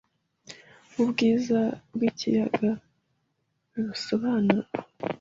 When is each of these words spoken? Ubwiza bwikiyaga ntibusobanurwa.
Ubwiza 1.01 1.59
bwikiyaga 1.93 2.71
ntibusobanurwa. 3.69 4.69